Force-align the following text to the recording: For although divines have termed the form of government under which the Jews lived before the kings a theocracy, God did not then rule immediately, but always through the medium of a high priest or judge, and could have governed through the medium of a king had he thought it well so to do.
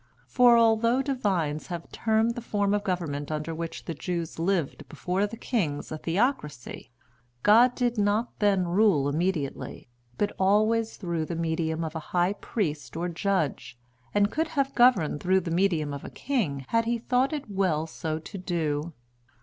For 0.27 0.57
although 0.57 1.03
divines 1.03 1.67
have 1.67 1.91
termed 1.91 2.33
the 2.33 2.41
form 2.41 2.73
of 2.73 2.83
government 2.83 3.31
under 3.31 3.53
which 3.53 3.85
the 3.85 3.93
Jews 3.93 4.39
lived 4.39 4.89
before 4.89 5.27
the 5.27 5.37
kings 5.37 5.91
a 5.91 5.97
theocracy, 5.99 6.89
God 7.43 7.75
did 7.75 7.99
not 7.99 8.39
then 8.39 8.67
rule 8.67 9.07
immediately, 9.07 9.89
but 10.17 10.31
always 10.39 10.97
through 10.97 11.25
the 11.25 11.35
medium 11.35 11.83
of 11.83 11.95
a 11.95 11.99
high 12.17 12.33
priest 12.33 12.97
or 12.97 13.09
judge, 13.09 13.77
and 14.11 14.31
could 14.31 14.47
have 14.47 14.73
governed 14.73 15.19
through 15.21 15.41
the 15.41 15.51
medium 15.51 15.93
of 15.93 16.03
a 16.03 16.09
king 16.09 16.65
had 16.69 16.85
he 16.85 16.97
thought 16.97 17.31
it 17.31 17.47
well 17.47 17.85
so 17.85 18.17
to 18.17 18.39
do. 18.39 18.93